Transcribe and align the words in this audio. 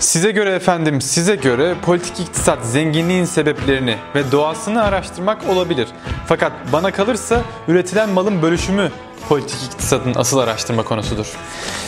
Size 0.00 0.30
göre 0.30 0.50
efendim, 0.50 1.00
size 1.00 1.34
göre 1.34 1.74
politik 1.82 2.20
iktisat 2.20 2.66
zenginliğin 2.66 3.24
sebeplerini 3.24 3.96
ve 4.14 4.32
doğasını 4.32 4.82
araştırmak 4.82 5.48
olabilir. 5.48 5.88
Fakat 6.26 6.52
bana 6.72 6.90
kalırsa 6.90 7.40
üretilen 7.68 8.10
malın 8.10 8.42
bölüşümü 8.42 8.90
politik 9.28 9.64
iktisadın 9.64 10.14
asıl 10.16 10.38
araştırma 10.38 10.82
konusudur. 10.82 11.26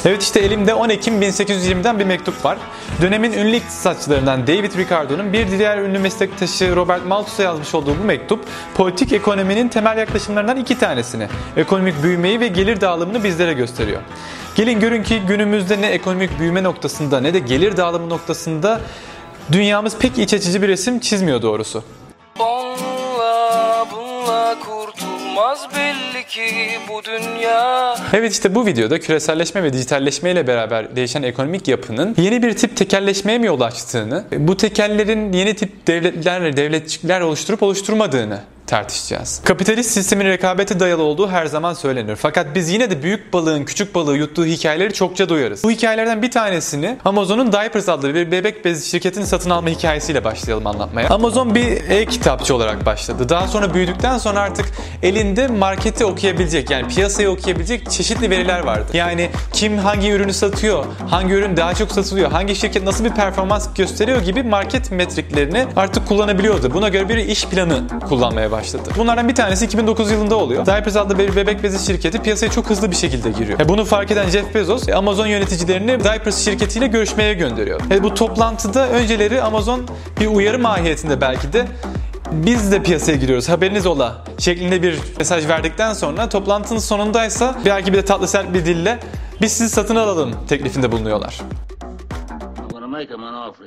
Evet 0.05 0.23
işte 0.23 0.41
elimde 0.41 0.75
10 0.75 0.89
Ekim 0.89 1.23
1820'den 1.23 1.99
bir 1.99 2.05
mektup 2.05 2.45
var. 2.45 2.59
Dönemin 3.03 3.33
ünlü 3.33 3.57
iktisatçılarından 3.57 4.47
David 4.47 4.75
Ricardo'nun 4.77 5.33
bir 5.33 5.51
diğer 5.51 5.79
ünlü 5.79 5.99
meslektaşı 5.99 6.77
Robert 6.77 7.07
Malthus'a 7.07 7.43
yazmış 7.43 7.75
olduğu 7.75 7.99
bu 8.03 8.05
mektup, 8.05 8.45
politik 8.75 9.13
ekonominin 9.13 9.69
temel 9.69 9.99
yaklaşımlarından 9.99 10.57
iki 10.57 10.79
tanesini, 10.79 11.29
ekonomik 11.57 12.03
büyümeyi 12.03 12.41
ve 12.41 12.49
gelir 12.49 12.81
dağılımını 12.81 13.25
bizlere 13.25 13.53
gösteriyor. 13.53 14.01
Gelin 14.55 14.81
görün 14.81 15.03
ki 15.03 15.21
günümüzde 15.29 15.81
ne 15.81 15.87
ekonomik 15.87 16.39
büyüme 16.39 16.63
noktasında 16.63 17.21
ne 17.21 17.35
de 17.35 17.39
gelir 17.39 17.77
dağılımı 17.77 18.09
noktasında 18.09 18.81
dünyamız 19.53 19.99
pek 19.99 20.19
iç 20.19 20.35
açıcı 20.35 20.63
bir 20.63 20.69
resim 20.69 21.01
çizmiyor 21.01 21.43
doğrusu. 21.43 21.85
Onunla 22.39 23.87
bununla 23.93 24.57
kurtulmaz 24.61 25.69
belli 25.77 25.92
ki 26.29 26.71
bu 26.89 27.05
dünya. 27.05 27.97
Evet 28.13 28.33
işte 28.33 28.55
bu 28.55 28.67
videoda 28.67 29.01
küreselleşme 29.01 29.63
ve 29.63 29.73
dijitalleşme 29.73 30.31
ile 30.31 30.47
beraber 30.47 30.97
değişen 30.97 31.23
ekonomik 31.23 31.69
yapının 31.69 32.15
yeni 32.19 32.43
bir 32.43 32.57
tip 32.57 32.77
tekelleşmeye 32.77 33.39
mi 33.39 33.47
yol 33.47 33.61
açtığını, 33.61 34.25
bu 34.33 34.57
tekellerin 34.57 35.33
yeni 35.33 35.57
tip 35.57 35.87
devletler, 35.87 36.57
devletçikler 36.57 37.21
oluşturup 37.21 37.63
oluşturmadığını 37.63 38.41
tartışacağız. 38.67 39.41
Kapitalist 39.45 39.91
sistemin 39.91 40.25
rekabete 40.25 40.81
dayalı 40.81 41.03
olduğu 41.03 41.29
her 41.29 41.47
zaman 41.47 41.75
söylenir. 41.75 42.17
Fakat 42.17 42.47
biz 42.55 42.71
yine 42.71 42.91
de 42.91 43.03
büyük 43.03 43.33
balığın 43.33 43.65
küçük 43.65 43.95
balığı 43.95 44.17
yuttuğu 44.17 44.47
hikayeleri 44.47 44.93
çokça 44.95 45.29
duyarız. 45.29 45.65
Bu 45.65 45.71
hikayelerden 45.71 46.23
bir 46.23 46.31
tanesini 46.31 46.97
Amazon'un 47.05 47.53
Diapers 47.53 47.89
adlı 47.89 48.15
bir 48.15 48.31
bebek 48.31 48.65
bezi 48.65 48.89
şirketini 48.89 49.27
satın 49.27 49.51
alma 49.51 49.69
hikayesiyle 49.69 50.25
başlayalım 50.25 50.67
anlatmaya. 50.67 51.09
Amazon 51.09 51.55
bir 51.55 51.91
e-kitapçı 51.91 52.55
olarak 52.55 52.87
başladı. 52.87 53.29
Daha 53.29 53.49
sonra 53.49 53.75
büyüdükten 53.75 54.19
sonra 54.19 54.41
artık 54.41 54.67
elinde 55.03 55.47
marketi 55.47 56.05
okuyabilecek 56.05 56.71
yani 56.71 56.89
piyasayı 56.89 57.31
okuyabilecek 57.31 57.91
çeşitli 57.91 58.31
veriler 58.31 58.61
vardı. 58.61 58.87
Yani 58.93 59.31
kim 59.53 59.79
hangi 59.79 60.11
ürünü 60.11 60.33
satıyor, 60.33 60.85
hangi 61.11 61.35
ürün 61.35 61.57
daha 61.57 61.75
çok 61.75 61.93
satılıyor, 61.93 62.31
hangi 62.31 62.57
şirket 62.57 62.83
nasıl 62.83 63.05
bir 63.05 63.11
performans 63.11 63.75
gösteriyor 63.75 64.23
gibi 64.23 64.43
market 64.43 64.91
metriklerini 64.91 65.67
artık 65.77 66.09
kullanabiliyordu. 66.09 66.75
Buna 66.75 66.89
göre 66.89 67.09
bir 67.09 67.17
iş 67.17 67.47
planı 67.47 67.83
kullanmaya 68.09 68.52
başladı. 68.53 68.91
Bunlardan 68.99 69.29
bir 69.29 69.35
tanesi 69.35 69.65
2009 69.65 70.11
yılında 70.11 70.37
oluyor. 70.37 70.67
Diapers 70.67 70.97
adlı 70.97 71.19
bir 71.19 71.37
bebek 71.37 71.63
bezi 71.63 71.87
şirketi 71.87 72.23
piyasaya 72.23 72.51
çok 72.51 72.71
hızlı 72.71 72.91
bir 72.91 72.97
şekilde 72.97 73.31
giriyor. 73.31 73.61
E 73.61 73.69
bunu 73.69 73.85
fark 73.85 74.11
eden 74.11 74.29
Jeff 74.29 74.55
Bezos 74.55 74.89
Amazon 74.89 75.27
yöneticilerini 75.27 76.05
Diapers 76.05 76.45
şirketiyle 76.45 76.87
görüşmeye 76.87 77.35
gönderiyor. 77.35 77.81
E 77.91 78.03
bu 78.03 78.15
toplantıda 78.15 78.89
önceleri 78.89 79.43
Amazon 79.43 79.89
bir 80.21 80.27
uyarı 80.27 80.59
mahiyetinde 80.59 81.21
belki 81.21 81.53
de 81.53 81.67
biz 82.33 82.73
de 82.73 82.83
piyasaya 82.83 83.19
giriyoruz 83.19 83.49
haberiniz 83.49 83.87
ola 83.87 84.25
şeklinde 84.39 84.83
bir 84.83 84.99
mesaj 85.19 85.49
verdikten 85.49 85.93
sonra 85.93 86.29
toplantının 86.29 86.79
sonundaysa 86.79 87.59
belki 87.65 87.93
bir 87.93 87.99
de 87.99 88.05
tatlı 88.05 88.29
sert 88.29 88.55
bir 88.55 88.67
dille 88.67 88.99
biz 89.41 89.53
sizi 89.53 89.71
satın 89.71 89.97
alalım 89.97 90.35
teklifinde 90.49 90.93
bulunuyorlar. 90.93 91.41
I'm 92.59 92.69
gonna 92.69 92.87
make 92.87 93.15
him 93.15 93.25
an 93.25 93.51
offer. 93.51 93.67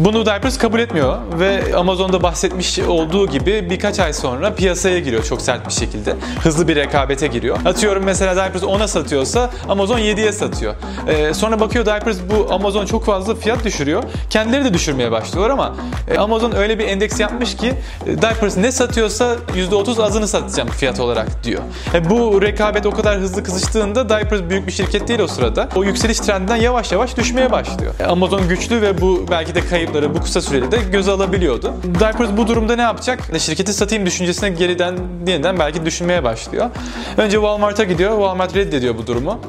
Bunu 0.00 0.26
Diapers 0.26 0.58
kabul 0.58 0.78
etmiyor 0.78 1.18
ve 1.38 1.76
Amazon'da 1.76 2.22
bahsetmiş 2.22 2.78
olduğu 2.78 3.26
gibi 3.26 3.70
birkaç 3.70 4.00
ay 4.00 4.12
sonra 4.12 4.54
piyasaya 4.54 4.98
giriyor 4.98 5.24
çok 5.24 5.42
sert 5.42 5.68
bir 5.68 5.72
şekilde. 5.72 6.14
Hızlı 6.42 6.68
bir 6.68 6.76
rekabete 6.76 7.26
giriyor. 7.26 7.58
Atıyorum 7.64 8.04
mesela 8.04 8.36
Diapers 8.36 8.62
10'a 8.62 8.88
satıyorsa 8.88 9.50
Amazon 9.68 9.98
7'ye 9.98 10.32
satıyor. 10.32 10.74
Ee, 11.08 11.34
sonra 11.34 11.60
bakıyor 11.60 11.86
Diapers 11.86 12.18
bu 12.30 12.52
Amazon 12.52 12.86
çok 12.86 13.04
fazla 13.04 13.34
fiyat 13.34 13.64
düşürüyor. 13.64 14.02
Kendileri 14.30 14.64
de 14.64 14.74
düşürmeye 14.74 15.10
başlıyorlar 15.10 15.50
ama 15.50 15.74
e, 16.10 16.18
Amazon 16.18 16.52
öyle 16.52 16.78
bir 16.78 16.84
endeks 16.84 17.20
yapmış 17.20 17.56
ki 17.56 17.74
e, 18.06 18.22
Diapers 18.22 18.56
ne 18.56 18.72
satıyorsa 18.72 19.36
%30 19.56 20.02
azını 20.02 20.28
satacağım 20.28 20.68
fiyat 20.68 21.00
olarak 21.00 21.44
diyor. 21.44 21.62
E, 21.94 22.10
bu 22.10 22.42
rekabet 22.42 22.86
o 22.86 22.90
kadar 22.90 23.18
hızlı 23.18 23.44
kızıştığında 23.44 24.08
Diapers 24.08 24.40
büyük 24.50 24.66
bir 24.66 24.72
şirket 24.72 25.08
değil 25.08 25.20
o 25.20 25.26
sırada. 25.26 25.68
O 25.76 25.84
yükseliş 25.84 26.18
trendinden 26.18 26.56
yavaş 26.56 26.92
yavaş 26.92 27.16
düşmeye 27.16 27.52
başlıyor. 27.52 27.94
E, 28.00 28.04
Amazon 28.04 28.48
güçlü 28.48 28.82
ve 28.82 29.00
bu 29.00 29.26
belki 29.30 29.54
de 29.54 29.60
kayıpları 29.92 30.14
bu 30.14 30.22
kısa 30.22 30.40
sürede 30.40 30.70
de 30.70 30.76
göze 30.92 31.10
alabiliyordu. 31.10 31.74
Diapers 32.00 32.30
bu 32.36 32.46
durumda 32.46 32.76
ne 32.76 32.82
yapacak? 32.82 33.20
Şirketi 33.38 33.72
satayım 33.72 34.06
düşüncesine 34.06 34.50
geriden 34.50 34.98
yeniden 35.26 35.58
belki 35.58 35.84
düşünmeye 35.84 36.24
başlıyor. 36.24 36.70
Önce 37.16 37.36
Walmart'a 37.36 37.84
gidiyor. 37.84 38.10
Walmart 38.10 38.56
reddediyor 38.56 38.98
bu 38.98 39.06
durumu. 39.06 39.40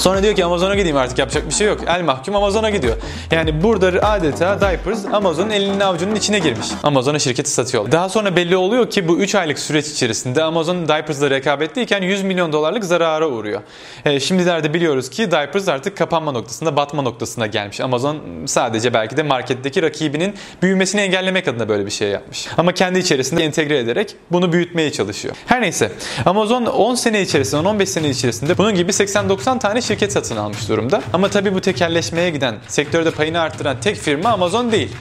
Sonra 0.00 0.22
diyor 0.22 0.34
ki 0.34 0.44
Amazon'a 0.44 0.74
gideyim 0.74 0.96
artık 0.96 1.18
yapacak 1.18 1.48
bir 1.48 1.54
şey 1.54 1.66
yok. 1.66 1.80
El 1.86 2.02
mahkum 2.02 2.36
Amazon'a 2.36 2.70
gidiyor. 2.70 2.96
Yani 3.30 3.62
burada 3.62 3.86
adeta 3.86 4.60
Diapers 4.60 5.04
Amazon'un 5.12 5.50
elinin 5.50 5.80
avucunun 5.80 6.14
içine 6.14 6.38
girmiş. 6.38 6.66
Amazon'a 6.82 7.18
şirketi 7.18 7.50
satıyor. 7.50 7.92
Daha 7.92 8.08
sonra 8.08 8.36
belli 8.36 8.56
oluyor 8.56 8.90
ki 8.90 9.08
bu 9.08 9.18
3 9.18 9.34
aylık 9.34 9.58
süreç 9.58 9.86
içerisinde 9.86 10.42
Amazon 10.42 10.88
Diapers'la 10.88 11.30
rekabetliyken 11.30 12.02
100 12.02 12.22
milyon 12.22 12.52
dolarlık 12.52 12.84
zarara 12.84 13.28
uğruyor. 13.28 13.60
E, 14.04 14.20
şimdilerde 14.20 14.74
biliyoruz 14.74 15.10
ki 15.10 15.30
Diapers 15.30 15.68
artık 15.68 15.96
kapanma 15.96 16.32
noktasında, 16.32 16.76
batma 16.76 17.02
noktasına 17.02 17.46
gelmiş. 17.46 17.80
Amazon 17.80 18.18
sadece 18.46 18.94
belki 18.94 19.16
de 19.16 19.22
marketteki 19.22 19.82
rakibinin 19.82 20.34
büyümesini 20.62 21.00
engellemek 21.00 21.48
adına 21.48 21.68
böyle 21.68 21.86
bir 21.86 21.90
şey 21.90 22.08
yapmış. 22.08 22.48
Ama 22.58 22.72
kendi 22.72 22.98
içerisinde 22.98 23.44
entegre 23.44 23.78
ederek 23.78 24.16
bunu 24.30 24.52
büyütmeye 24.52 24.92
çalışıyor. 24.92 25.34
Her 25.46 25.62
neyse 25.62 25.92
Amazon 26.26 26.66
10 26.66 26.94
sene 26.94 27.22
içerisinde, 27.22 27.68
15 27.68 27.88
sene 27.88 28.08
içerisinde 28.10 28.58
bunun 28.58 28.74
gibi 28.74 28.90
80-90 28.90 29.58
tane 29.58 29.82
şirket 29.90 30.12
satın 30.12 30.36
almış 30.36 30.68
durumda. 30.68 31.02
Ama 31.12 31.30
tabii 31.30 31.54
bu 31.54 31.60
tekelleşmeye 31.60 32.30
giden, 32.30 32.58
sektörde 32.68 33.10
payını 33.10 33.40
arttıran 33.40 33.80
tek 33.80 33.96
firma 33.96 34.28
Amazon 34.28 34.72
değil. 34.72 34.96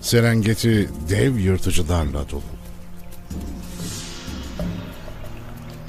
Serengeti 0.00 0.88
dev 1.08 1.36
yırtıcılarla 1.36 2.30
dolu. 2.30 2.53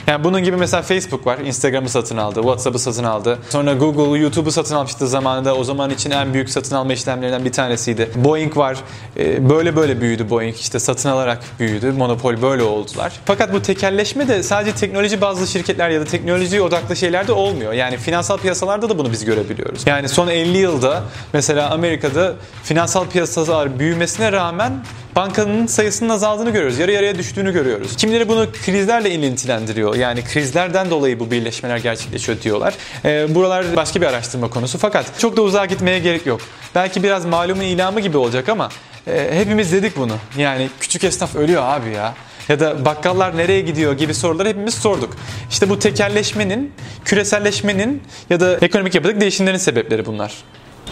Yani 0.08 0.24
bunun 0.24 0.44
gibi 0.44 0.58
mesela 0.58 0.84
Facebook 0.84 1.28
var. 1.28 1.38
Instagram'ı 1.38 1.90
satın 1.90 2.18
aldı, 2.18 2.42
WhatsApp'ı 2.42 2.80
satın 2.80 3.04
aldı. 3.04 3.40
Sonra 3.50 3.74
Google, 3.74 4.20
YouTube'u 4.20 4.52
satın 4.52 4.76
almıştı 4.76 5.08
zamanında. 5.08 5.56
O 5.56 5.64
zaman 5.64 5.90
için 5.90 6.12
en 6.12 6.34
büyük 6.34 6.50
satın 6.50 6.76
alma 6.76 6.94
işlemlerinden 6.94 7.46
bir 7.46 7.52
tanesiydi. 7.52 8.10
Boeing 8.16 8.58
var. 8.58 8.78
Ee, 9.18 9.50
Böyle 9.50 9.76
böyle 9.76 10.02
büyüdü 10.02 10.30
Boeing. 10.30 10.56
İşte 10.56 10.80
satın 10.80 11.10
alarak 11.10 11.40
büyüdü. 11.60 11.92
Monopol 11.92 12.42
böyle 12.42 12.64
oldular. 12.64 13.14
Fakat 13.26 13.54
bu 13.54 13.62
tekelleşme 13.62 14.28
de 14.28 14.44
sadece 14.44 14.76
teknoloji 14.76 15.22
bazlı 15.22 15.48
şirketler 15.48 15.90
ya 15.90 16.02
da 16.02 16.06
teknoloji 16.06 16.62
odaklı 16.62 16.96
şeylerde 16.96 17.32
olmuyor. 17.32 17.74
Yani 17.74 17.98
finansal 17.98 18.38
piyasalarda 18.38 18.90
da 18.90 18.98
bunu 18.98 19.12
biz 19.12 19.26
görebiliyoruz. 19.26 19.82
Yani 19.88 20.10
son 20.10 20.28
50 20.28 20.58
yılda 20.58 21.04
mesela 21.34 21.70
Amerika'da 21.70 22.34
finansal 22.64 23.08
piyasalar 23.08 23.80
büyümesine 23.80 24.32
rağmen 24.32 24.74
bankanın 25.16 25.68
sayısının 25.68 26.10
azaldığını 26.10 26.50
görüyoruz. 26.50 26.80
Yarı 26.80 26.92
yarıya 26.92 27.18
düştüğünü 27.18 27.54
görüyoruz. 27.54 27.96
Kimileri 27.96 28.28
bunu 28.30 28.48
krizlerle 28.66 29.12
ilintilendiriyor. 29.12 29.96
Yani 29.96 30.24
krizlerden 30.24 30.90
dolayı 30.90 31.20
bu 31.20 31.32
birleşmeler 31.32 31.78
gerçekleşiyor 31.78 32.42
diyorlar. 32.42 32.74
Ee, 33.06 33.36
buralar 33.36 33.76
başka 33.76 34.02
bir 34.02 34.06
araştırma 34.06 34.50
konusu. 34.50 34.78
Fakat 34.78 35.20
çok 35.20 35.38
da 35.38 35.42
uzağa 35.42 35.66
gitmeye 35.66 36.00
gerek 36.00 36.26
yok. 36.26 36.42
Belki 36.76 37.04
biraz 37.04 37.26
malumun 37.26 37.62
ilamı 37.62 38.00
gibi 38.00 38.18
olacak 38.18 38.50
ama 38.50 38.70
e, 39.08 39.30
hepimiz 39.32 39.72
dedik 39.72 39.98
bunu. 39.98 40.14
Yani 40.38 40.70
küçük 40.80 41.04
esnaf 41.04 41.36
ölüyor 41.36 41.64
abi 41.66 41.90
ya 41.90 42.14
ya 42.50 42.60
da 42.60 42.86
bakkallar 42.86 43.38
nereye 43.38 43.62
gidiyor 43.62 43.94
gibi 43.94 44.14
soruları 44.14 44.50
hepimiz 44.50 44.74
sorduk. 44.74 45.18
İşte 45.50 45.70
bu 45.70 45.80
tekelleşmenin, 45.80 46.74
küreselleşmenin 47.06 48.04
ya 48.30 48.40
da 48.40 48.58
ekonomik 48.58 48.96
yapıdaki 48.96 49.22
değişimlerin 49.22 49.58
sebepleri 49.58 50.06
bunlar. 50.06 50.34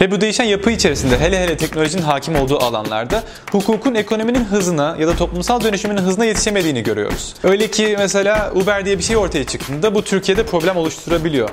Ve 0.00 0.10
bu 0.10 0.20
değişen 0.20 0.44
yapı 0.44 0.70
içerisinde 0.70 1.18
hele 1.18 1.40
hele 1.40 1.56
teknolojinin 1.56 2.02
hakim 2.02 2.36
olduğu 2.36 2.58
alanlarda 2.58 3.22
hukukun 3.52 3.94
ekonominin 3.94 4.44
hızına 4.44 4.96
ya 5.00 5.08
da 5.08 5.16
toplumsal 5.16 5.60
dönüşümün 5.60 5.96
hızına 5.96 6.24
yetişemediğini 6.24 6.82
görüyoruz. 6.82 7.34
Öyle 7.44 7.70
ki 7.70 7.94
mesela 7.98 8.52
Uber 8.54 8.84
diye 8.84 8.98
bir 8.98 9.02
şey 9.02 9.16
ortaya 9.16 9.44
çıktığında 9.44 9.94
bu 9.94 10.04
Türkiye'de 10.04 10.46
problem 10.46 10.76
oluşturabiliyor. 10.76 11.48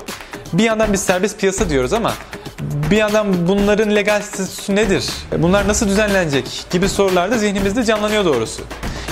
Bir 0.52 0.64
yandan 0.64 0.92
biz 0.92 1.00
serbest 1.00 1.40
piyasa 1.40 1.70
diyoruz 1.70 1.92
ama 1.92 2.12
bir 2.90 2.96
yandan 2.96 3.48
bunların 3.48 3.96
legal 3.96 4.22
statüsü 4.22 4.76
nedir? 4.76 5.04
Bunlar 5.38 5.68
nasıl 5.68 5.88
düzenlenecek 5.88 6.66
gibi 6.70 6.88
sorular 6.88 7.30
da 7.30 7.38
zihnimizde 7.38 7.84
canlanıyor 7.84 8.24
doğrusu. 8.24 8.62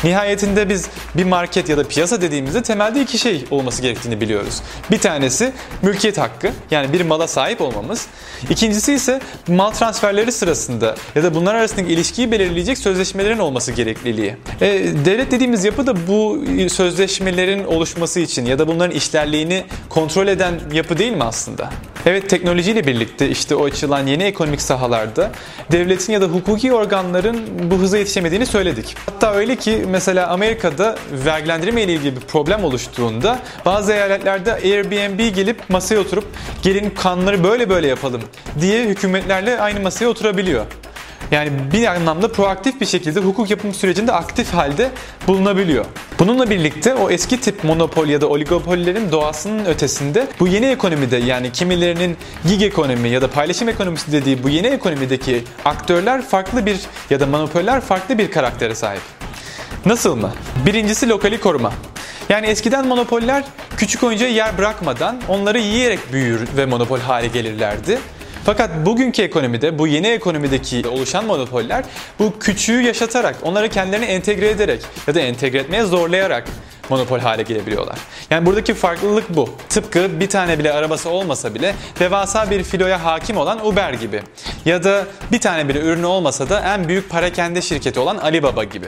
Nihayetinde 0.04 0.68
biz 0.68 0.86
bir 1.14 1.24
market 1.24 1.68
ya 1.68 1.76
da 1.76 1.88
piyasa 1.88 2.22
dediğimizde 2.22 2.62
temelde 2.62 3.00
iki 3.00 3.18
şey 3.18 3.44
olması 3.50 3.82
gerektiğini 3.82 4.20
biliyoruz. 4.20 4.62
Bir 4.90 4.98
tanesi 4.98 5.52
mülkiyet 5.82 6.18
hakkı 6.18 6.50
yani 6.70 6.92
bir 6.92 7.00
mala 7.00 7.28
sahip 7.28 7.60
olmamız. 7.60 8.06
İkincisi 8.50 8.92
ise 8.92 9.20
mal 9.48 9.70
transferleri 9.70 10.32
sırasında 10.32 10.96
ya 11.14 11.22
da 11.22 11.34
bunlar 11.34 11.54
arasındaki 11.54 11.92
ilişkiyi 11.92 12.32
belirleyecek 12.32 12.78
sözleşmelerin 12.78 13.38
olması 13.38 13.72
gerekliliği. 13.72 14.36
E, 14.60 14.68
devlet 15.04 15.30
dediğimiz 15.30 15.64
yapı 15.64 15.86
da 15.86 16.06
bu 16.08 16.44
sözleşmelerin 16.68 17.64
oluşması 17.64 18.20
için 18.20 18.46
ya 18.46 18.58
da 18.58 18.68
bunların 18.68 18.96
işlerliğini 18.96 19.64
kontrol 19.88 20.28
eden 20.28 20.60
yapı 20.72 20.98
değil 20.98 21.12
mi 21.12 21.24
aslında? 21.24 21.70
Evet 22.06 22.30
teknolojiyle 22.30 22.86
birlikte 22.86 23.28
işte 23.28 23.54
o 23.54 23.64
açılan 23.64 24.06
yeni 24.06 24.22
ekonomik 24.22 24.62
sahalarda 24.62 25.30
devletin 25.72 26.12
ya 26.12 26.20
da 26.20 26.26
hukuki 26.26 26.72
organların 26.72 27.40
bu 27.70 27.78
hıza 27.78 27.98
yetişemediğini 27.98 28.46
söyledik. 28.46 28.96
Hatta 29.06 29.32
öyle 29.32 29.56
ki 29.56 29.84
mesela 29.88 30.28
Amerika'da 30.28 30.98
vergilendirme 31.12 31.82
ile 31.82 31.92
ilgili 31.92 32.16
bir 32.16 32.20
problem 32.20 32.64
oluştuğunda 32.64 33.38
bazı 33.64 33.92
eyaletlerde 33.92 34.52
Airbnb 34.52 35.34
gelip 35.34 35.70
masaya 35.70 36.00
oturup 36.00 36.24
gelin 36.62 36.90
kanunları 36.90 37.44
böyle 37.44 37.70
böyle 37.70 37.86
yapalım 37.86 38.22
diye 38.60 38.84
hükümetlerle 38.84 39.60
aynı 39.60 39.80
masaya 39.80 40.06
oturabiliyor. 40.06 40.66
Yani 41.30 41.50
bir 41.72 41.86
anlamda 41.86 42.32
proaktif 42.32 42.80
bir 42.80 42.86
şekilde 42.86 43.20
hukuk 43.20 43.50
yapım 43.50 43.74
sürecinde 43.74 44.12
aktif 44.12 44.54
halde 44.54 44.90
bulunabiliyor. 45.26 45.84
Bununla 46.18 46.50
birlikte 46.50 46.94
o 46.94 47.10
eski 47.10 47.40
tip 47.40 47.64
monopol 47.64 48.08
ya 48.08 48.20
da 48.20 48.28
oligopolilerin 48.28 49.12
doğasının 49.12 49.64
ötesinde 49.64 50.26
bu 50.40 50.48
yeni 50.48 50.66
ekonomide 50.66 51.16
yani 51.16 51.52
kimilerinin 51.52 52.16
gig 52.48 52.62
ekonomi 52.62 53.08
ya 53.08 53.22
da 53.22 53.30
paylaşım 53.30 53.68
ekonomisi 53.68 54.12
dediği 54.12 54.42
bu 54.42 54.48
yeni 54.48 54.66
ekonomideki 54.66 55.44
aktörler 55.64 56.22
farklı 56.22 56.66
bir 56.66 56.80
ya 57.10 57.20
da 57.20 57.26
monopoller 57.26 57.80
farklı 57.80 58.18
bir 58.18 58.30
karaktere 58.30 58.74
sahip. 58.74 59.02
Nasıl 59.86 60.16
mı? 60.16 60.32
Birincisi 60.66 61.08
lokali 61.08 61.40
koruma. 61.40 61.72
Yani 62.28 62.46
eskiden 62.46 62.86
monopoller 62.86 63.44
küçük 63.76 64.02
oyuncuya 64.02 64.30
yer 64.30 64.58
bırakmadan 64.58 65.20
onları 65.28 65.58
yiyerek 65.58 66.12
büyür 66.12 66.40
ve 66.56 66.66
monopol 66.66 66.98
hale 66.98 67.26
gelirlerdi. 67.26 67.98
Fakat 68.44 68.70
bugünkü 68.86 69.22
ekonomide, 69.22 69.78
bu 69.78 69.86
yeni 69.86 70.06
ekonomideki 70.06 70.88
oluşan 70.88 71.24
monopoller 71.24 71.84
bu 72.18 72.38
küçüğü 72.38 72.82
yaşatarak, 72.82 73.36
onları 73.42 73.68
kendilerine 73.68 74.06
entegre 74.06 74.48
ederek 74.50 74.80
ya 75.06 75.14
da 75.14 75.20
entegre 75.20 75.58
etmeye 75.58 75.84
zorlayarak 75.84 76.44
monopol 76.90 77.18
hale 77.18 77.42
gelebiliyorlar. 77.42 77.98
Yani 78.30 78.46
buradaki 78.46 78.74
farklılık 78.74 79.36
bu. 79.36 79.48
Tıpkı 79.68 80.20
bir 80.20 80.28
tane 80.28 80.58
bile 80.58 80.72
arabası 80.72 81.10
olmasa 81.10 81.54
bile 81.54 81.74
devasa 82.00 82.50
bir 82.50 82.62
filoya 82.62 83.04
hakim 83.04 83.36
olan 83.36 83.66
Uber 83.66 83.92
gibi. 83.92 84.22
Ya 84.64 84.84
da 84.84 85.04
bir 85.32 85.40
tane 85.40 85.68
bile 85.68 85.80
ürünü 85.80 86.06
olmasa 86.06 86.48
da 86.48 86.60
en 86.60 86.88
büyük 86.88 87.10
parakende 87.10 87.62
şirketi 87.62 88.00
olan 88.00 88.16
Alibaba 88.16 88.64
gibi. 88.64 88.86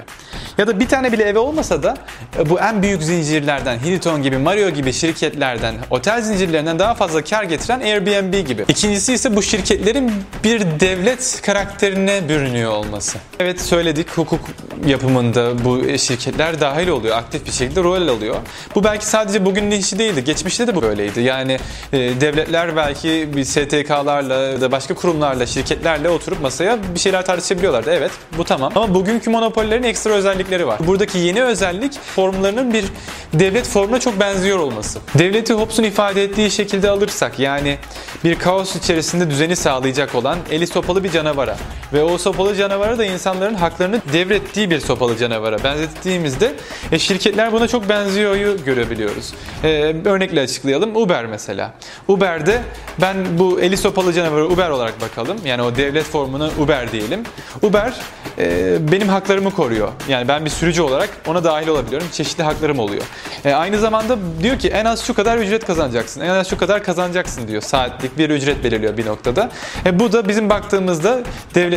Ya 0.58 0.66
da 0.66 0.80
bir 0.80 0.88
tane 0.88 1.12
bile 1.12 1.24
evi 1.24 1.38
olmasa 1.38 1.82
da 1.82 1.96
e, 2.38 2.50
bu 2.50 2.60
en 2.60 2.82
büyük 2.82 3.02
zincirlerden, 3.02 3.78
Hilton 3.78 4.22
gibi, 4.22 4.38
Mario 4.38 4.70
gibi 4.70 4.92
şirketlerden, 4.92 5.74
otel 5.90 6.22
zincirlerinden 6.22 6.78
daha 6.78 6.94
fazla 6.94 7.24
kar 7.24 7.44
getiren 7.44 7.80
Airbnb 7.80 8.46
gibi. 8.46 8.64
İkincisi 8.68 9.12
ise 9.12 9.36
bu 9.36 9.42
şirketlerin 9.42 10.12
bir 10.44 10.60
devlet 10.80 11.42
karakterine 11.42 12.28
bürünüyor 12.28 12.72
olması. 12.72 13.18
Evet 13.40 13.60
söyledik 13.60 14.10
hukuk 14.10 14.40
yapımında 14.86 15.64
bu 15.64 15.98
şirketler 15.98 16.60
dahil 16.60 16.88
oluyor. 16.88 17.16
Aktif 17.16 17.46
bir 17.46 17.52
şekilde 17.52 17.84
rol 18.00 18.08
alıyor. 18.08 18.36
Bu 18.74 18.84
belki 18.84 19.06
sadece 19.06 19.44
bugünün 19.44 19.70
işi 19.70 19.98
değildi. 19.98 20.24
Geçmişte 20.24 20.66
de 20.66 20.74
bu 20.74 20.82
böyleydi. 20.82 21.20
Yani 21.20 21.58
e, 21.92 21.98
devletler 21.98 22.76
belki 22.76 23.28
bir 23.36 23.44
STK'larla 23.44 24.34
ya 24.34 24.60
da 24.60 24.72
başka 24.72 24.94
kurumlarla, 24.94 25.46
şirketlerle 25.46 26.08
oturup 26.08 26.40
masaya 26.40 26.78
bir 26.94 27.00
şeyler 27.00 27.24
tartışabiliyorlardı. 27.24 27.90
Evet 27.90 28.10
bu 28.38 28.44
tamam. 28.44 28.72
Ama 28.74 28.94
bugünkü 28.94 29.30
monopollerin 29.30 29.82
ekstra 29.82 30.12
özellikleri 30.12 30.66
var. 30.66 30.78
Buradaki 30.86 31.18
yeni 31.18 31.42
özellik 31.42 32.00
formlarının 32.00 32.72
bir 32.72 32.84
devlet 33.32 33.66
formuna 33.66 34.00
çok 34.00 34.20
benziyor 34.20 34.58
olması. 34.58 34.98
Devleti 35.18 35.52
Hobbes'un 35.52 35.82
ifade 35.82 36.22
ettiği 36.22 36.50
şekilde 36.50 36.90
alırsak 36.90 37.38
yani 37.38 37.78
bir 38.24 38.38
kaos 38.38 38.76
içerisinde 38.76 39.30
düzeni 39.30 39.56
sağlayacak 39.56 40.14
olan 40.14 40.38
eli 40.50 40.66
sopalı 40.66 41.04
bir 41.04 41.10
canavara 41.10 41.56
ve 41.92 42.02
o 42.02 42.18
sopalı 42.18 42.56
canavara 42.56 42.98
da 42.98 43.04
insanların 43.04 43.54
haklarını 43.54 44.00
devrettiği 44.12 44.70
bir 44.70 44.80
sopalı 44.80 45.16
canavara 45.16 45.64
benzettiğimizde 45.64 46.54
e, 46.92 46.98
şirketler 46.98 47.52
buna 47.52 47.68
çok 47.68 47.88
benziyoryu 47.88 48.64
görebiliyoruz. 48.64 49.34
E, 49.64 49.68
örnekle 50.04 50.40
açıklayalım. 50.40 50.96
Uber 50.96 51.26
mesela. 51.26 51.74
Uber'de 52.08 52.62
ben 53.00 53.16
bu 53.38 53.60
eli 53.60 53.76
sopalı 53.76 54.12
canavarı 54.12 54.48
Uber 54.48 54.70
olarak 54.70 55.00
bakalım. 55.00 55.38
Yani 55.44 55.62
o 55.62 55.76
devlet 55.76 56.04
formunu 56.04 56.50
Uber 56.58 56.92
diyelim. 56.92 57.22
Uber 57.62 57.94
e, 58.38 58.76
benim 58.92 59.08
haklarımı 59.08 59.50
koruyor. 59.50 59.88
Yani 60.08 60.28
ben 60.28 60.44
bir 60.44 60.50
sürücü 60.50 60.82
olarak 60.82 61.08
ona 61.26 61.44
dahil 61.44 61.68
olabiliyorum. 61.68 62.08
Çeşitli 62.12 62.42
haklarım 62.42 62.78
oluyor. 62.78 63.02
E, 63.44 63.52
aynı 63.52 63.78
zamanda 63.78 64.18
diyor 64.42 64.58
ki 64.58 64.68
en 64.68 64.84
az 64.84 65.04
şu 65.04 65.14
kadar 65.14 65.38
ücret 65.38 65.66
kazanacaksın. 65.66 66.20
En 66.20 66.28
az 66.28 66.50
şu 66.50 66.58
kadar 66.58 66.82
kazanacaksın 66.82 67.48
diyor. 67.48 67.62
Saatlik 67.62 68.18
bir 68.18 68.30
ücret 68.30 68.64
belirliyor 68.64 68.96
bir 68.96 69.06
noktada. 69.06 69.50
E, 69.86 69.98
bu 69.98 70.12
da 70.12 70.28
bizim 70.28 70.50
baktığımızda 70.50 71.22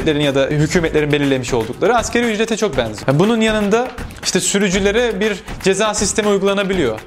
devletlerin 0.06 0.26
ya 0.26 0.36
da 0.36 0.48
hükümetlerin 0.48 1.12
belirlemiş 1.12 1.54
oldukları 1.54 1.96
askeri 1.98 2.26
ücrete 2.26 2.58
çok 2.58 2.78
benziyor. 2.78 3.20
Bunun 3.20 3.42
yanında 3.42 3.88
işte 4.24 4.40
sürücülere 4.40 5.20
bir 5.20 5.44
ceza 5.64 5.94
sistemi 5.94 6.28
uygulanabiliyor. 6.28 7.00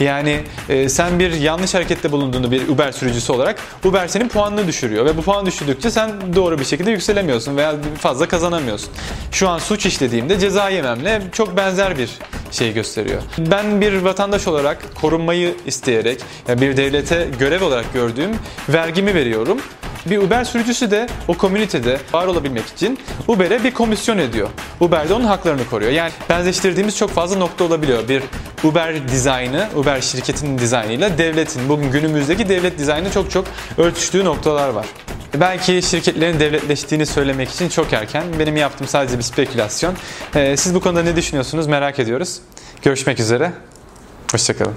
Yani 0.00 0.40
e, 0.68 0.88
sen 0.88 1.18
bir 1.18 1.32
yanlış 1.32 1.74
harekette 1.74 2.12
bulunduğunu 2.12 2.50
bir 2.50 2.68
Uber 2.68 2.92
sürücüsü 2.92 3.32
olarak 3.32 3.58
Uber 3.84 4.08
senin 4.08 4.28
puanını 4.28 4.66
düşürüyor 4.66 5.06
ve 5.06 5.16
bu 5.16 5.22
puan 5.22 5.46
düşürdükçe 5.46 5.90
sen 5.90 6.10
doğru 6.34 6.58
bir 6.58 6.64
şekilde 6.64 6.90
yükselemiyorsun 6.90 7.56
veya 7.56 7.74
fazla 7.98 8.28
kazanamıyorsun. 8.28 8.90
Şu 9.32 9.48
an 9.48 9.58
suç 9.58 9.86
işlediğimde 9.86 10.38
ceza 10.38 10.68
yememle 10.68 11.22
çok 11.32 11.56
benzer 11.56 11.98
bir 11.98 12.10
şey 12.50 12.72
gösteriyor. 12.72 13.22
Ben 13.38 13.80
bir 13.80 13.92
vatandaş 13.92 14.48
olarak 14.48 14.78
korunmayı 15.00 15.54
isteyerek 15.66 16.20
yani 16.48 16.60
bir 16.60 16.76
devlete 16.76 17.28
görev 17.38 17.64
olarak 17.64 17.92
gördüğüm 17.94 18.30
vergimi 18.68 19.14
veriyorum. 19.14 19.58
Bir 20.06 20.18
Uber 20.18 20.44
sürücüsü 20.44 20.90
de 20.90 21.06
o 21.28 21.34
komünitede 21.34 21.98
var 22.12 22.26
olabilmek 22.26 22.66
için 22.66 22.98
Uber'e 23.28 23.64
bir 23.64 23.74
komisyon 23.74 24.18
ediyor. 24.18 24.48
Uber 24.80 25.08
de 25.08 25.14
onun 25.14 25.24
haklarını 25.24 25.66
koruyor. 25.70 25.92
Yani 25.92 26.12
benzeştirdiğimiz 26.28 26.96
çok 26.96 27.10
fazla 27.10 27.36
nokta 27.36 27.64
olabiliyor. 27.64 28.08
Bir 28.08 28.22
Uber 28.64 29.08
dizaynı, 29.08 29.68
Uber 29.76 30.00
şirketinin 30.00 30.58
dizaynıyla 30.58 31.18
devletin, 31.18 31.68
bugün 31.68 31.90
günümüzdeki 31.90 32.48
devlet 32.48 32.78
dizaynı 32.78 33.12
çok 33.12 33.30
çok 33.30 33.44
örtüştüğü 33.78 34.24
noktalar 34.24 34.68
var. 34.68 34.86
Belki 35.34 35.82
şirketlerin 35.82 36.40
devletleştiğini 36.40 37.06
söylemek 37.06 37.50
için 37.50 37.68
çok 37.68 37.92
erken. 37.92 38.24
Benim 38.38 38.56
yaptığım 38.56 38.88
sadece 38.88 39.18
bir 39.18 39.22
spekülasyon. 39.22 39.94
Ee, 40.34 40.56
siz 40.56 40.74
bu 40.74 40.80
konuda 40.80 41.02
ne 41.02 41.16
düşünüyorsunuz 41.16 41.66
merak 41.66 41.98
ediyoruz. 41.98 42.38
Görüşmek 42.82 43.20
üzere. 43.20 43.52
Hoşçakalın. 44.32 44.74